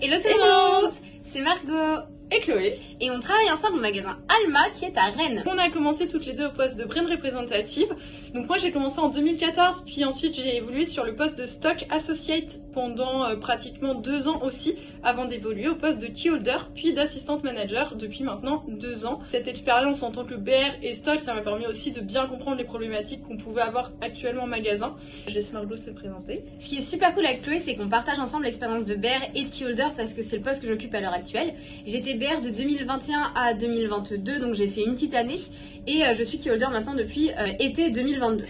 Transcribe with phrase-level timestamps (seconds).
[0.00, 0.92] Hello tout le monde
[1.24, 2.78] C'est Margot et Chloé.
[3.00, 5.42] Et on travaille ensemble au magasin Alma qui est à Rennes.
[5.46, 7.88] On a commencé toutes les deux au poste de brand représentative.
[8.34, 11.86] Donc moi j'ai commencé en 2014, puis ensuite j'ai évolué sur le poste de stock
[11.90, 16.92] associate pendant euh, pratiquement deux ans aussi, avant d'évoluer au poste de key holder, puis
[16.92, 19.20] d'assistante manager depuis maintenant deux ans.
[19.30, 22.56] Cette expérience en tant que BR et stock, ça m'a permis aussi de bien comprendre
[22.56, 24.96] les problématiques qu'on pouvait avoir actuellement en magasin.
[25.26, 26.44] Je laisse Margot se présenter.
[26.60, 29.44] Ce qui est super cool avec Chloé, c'est qu'on partage ensemble l'expérience de BR et
[29.44, 31.54] de key holder parce que c'est le poste que j'occupe à l'heure actuelle.
[31.86, 35.36] J'étais De 2021 à 2022, donc j'ai fait une petite année
[35.86, 38.44] et euh, je suis key holder maintenant depuis euh, été 2022.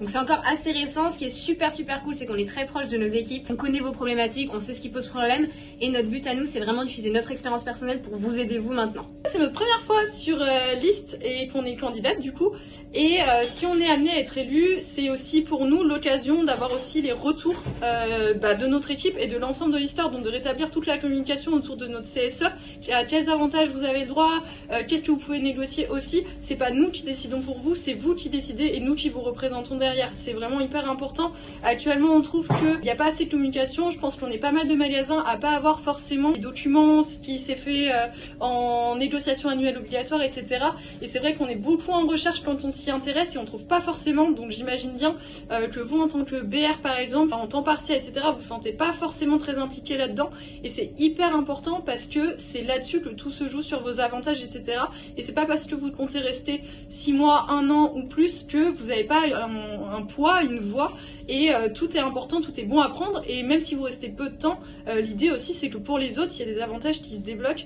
[0.00, 1.08] Donc c'est encore assez récent.
[1.08, 3.46] Ce qui est super super cool, c'est qu'on est très proche de nos équipes.
[3.50, 5.48] On connaît vos problématiques, on sait ce qui pose problème.
[5.80, 8.72] Et notre but à nous, c'est vraiment d'utiliser notre expérience personnelle pour vous aider vous
[8.72, 9.06] maintenant.
[9.30, 12.52] C'est notre première fois sur euh, liste et qu'on est candidate du coup.
[12.92, 16.72] Et euh, si on est amené à être élu, c'est aussi pour nous l'occasion d'avoir
[16.72, 20.28] aussi les retours euh, bah, de notre équipe et de l'ensemble de l'histoire, donc de
[20.28, 22.44] rétablir toute la communication autour de notre CSE.
[22.92, 24.42] À quels avantages vous avez le droit,
[24.86, 26.24] qu'est-ce que vous pouvez négocier aussi.
[26.40, 29.20] C'est pas nous qui décidons pour vous, c'est vous qui décidez et nous qui vous
[29.20, 29.76] représentons
[30.12, 31.32] c'est vraiment hyper important.
[31.62, 33.90] Actuellement, on trouve qu'il n'y a pas assez de communication.
[33.90, 37.18] Je pense qu'on est pas mal de magasins à pas avoir forcément les documents, ce
[37.18, 38.06] qui s'est fait euh,
[38.40, 40.64] en négociation annuelle obligatoire, etc.
[41.02, 43.66] Et c'est vrai qu'on est beaucoup en recherche quand on s'y intéresse et on trouve
[43.66, 44.30] pas forcément.
[44.30, 45.16] Donc j'imagine bien
[45.50, 48.72] euh, que vous, en tant que BR par exemple, en temps partiel, etc., vous sentez
[48.72, 50.30] pas forcément très impliqué là-dedans.
[50.62, 54.42] Et c'est hyper important parce que c'est là-dessus que tout se joue sur vos avantages,
[54.42, 54.78] etc.
[55.16, 58.70] Et c'est pas parce que vous comptez rester 6 mois, 1 an ou plus que
[58.70, 60.92] vous n'avez pas un, un poids, une voix,
[61.28, 64.08] et euh, tout est important, tout est bon à prendre, et même si vous restez
[64.08, 64.58] peu de temps,
[64.88, 67.22] euh, l'idée aussi c'est que pour les autres, il y a des avantages qui se
[67.22, 67.64] débloquent.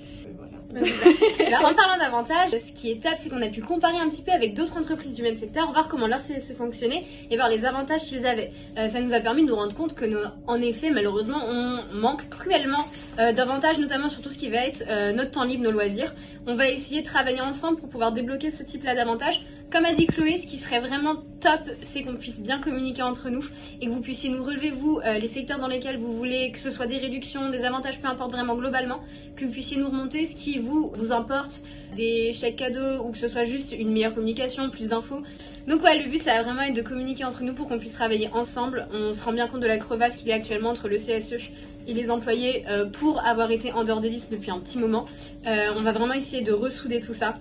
[0.75, 4.33] en parlant d'avantages, ce qui est top, c'est qu'on a pu comparer un petit peu
[4.33, 8.03] avec d'autres entreprises du même secteur, voir comment leur CSE fonctionnait et voir les avantages
[8.03, 8.53] qu'ils avaient.
[8.77, 11.81] Euh, ça nous a permis de nous rendre compte que, nous, en effet, malheureusement, on
[11.95, 12.85] manque cruellement
[13.17, 14.85] d'avantages, notamment sur tout ce qui va être
[15.15, 16.15] notre temps libre, nos loisirs.
[16.47, 20.07] On va essayer de travailler ensemble pour pouvoir débloquer ce type-là d'avantages comme a dit
[20.07, 23.45] Chloé, ce qui serait vraiment top, c'est qu'on puisse bien communiquer entre nous
[23.81, 26.59] et que vous puissiez nous relever, vous, euh, les secteurs dans lesquels vous voulez que
[26.59, 29.01] ce soit des réductions, des avantages, peu importe vraiment globalement,
[29.37, 31.63] que vous puissiez nous remonter ce qui vous, vous importe,
[31.97, 35.23] des chèques cadeaux ou que ce soit juste une meilleure communication, plus d'infos.
[35.67, 37.95] Donc ouais, le but ça va vraiment être de communiquer entre nous pour qu'on puisse
[37.95, 38.89] travailler ensemble.
[38.93, 41.51] On se rend bien compte de la crevasse qu'il y a actuellement entre le CSE
[41.87, 45.07] et les employés euh, pour avoir été en dehors des listes depuis un petit moment.
[45.47, 47.39] Euh, on va vraiment essayer de ressouder tout ça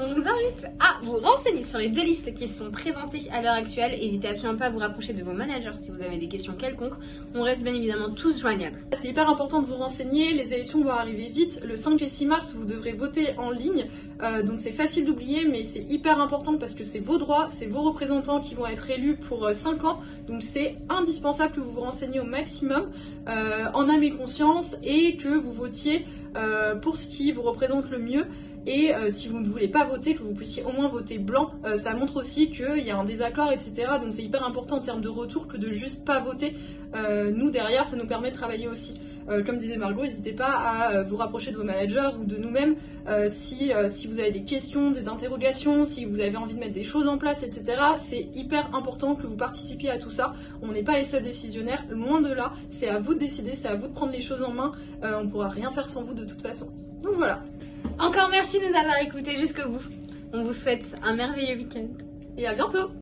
[0.00, 3.54] on vous invite à vous renseigner sur les deux listes qui sont présentées à l'heure
[3.54, 3.98] actuelle.
[3.98, 6.94] N'hésitez absolument pas à vous rapprocher de vos managers si vous avez des questions quelconques.
[7.34, 8.78] On reste bien évidemment tous joignables.
[8.92, 10.34] C'est hyper important de vous renseigner.
[10.34, 11.60] Les élections vont arriver vite.
[11.64, 13.86] Le 5 et 6 mars, vous devrez voter en ligne.
[14.22, 17.66] Euh, donc c'est facile d'oublier, mais c'est hyper important parce que c'est vos droits, c'est
[17.66, 19.98] vos représentants qui vont être élus pour 5 euh, ans.
[20.28, 22.90] Donc c'est indispensable que vous vous renseigniez au maximum
[23.28, 26.06] euh, en âme et conscience et que vous votiez
[26.82, 28.24] pour ce qui vous représente le mieux.
[28.68, 31.52] Et euh, si vous ne voulez pas voter, que vous puissiez au moins voter blanc,
[31.64, 33.92] euh, ça montre aussi qu'il y a un désaccord, etc.
[34.02, 36.54] Donc c'est hyper important en termes de retour que de juste pas voter.
[36.94, 39.00] Euh, nous derrière, ça nous permet de travailler aussi.
[39.44, 42.76] comme disait Margot, n'hésitez pas à vous rapprocher de vos managers ou de nous-mêmes
[43.28, 46.82] si, si vous avez des questions, des interrogations, si vous avez envie de mettre des
[46.82, 47.78] choses en place, etc.
[47.98, 50.32] C'est hyper important que vous participiez à tout ça.
[50.62, 52.54] On n'est pas les seuls décisionnaires, loin de là.
[52.70, 54.72] C'est à vous de décider, c'est à vous de prendre les choses en main.
[55.02, 56.70] on ne pourra rien faire sans vous de toute façon.
[57.02, 57.42] Donc voilà.
[57.98, 59.84] Encore merci de nous avoir écoutés jusqu'au bout.
[60.32, 61.88] On vous souhaite un merveilleux week-end.
[62.36, 62.90] Et à bientôt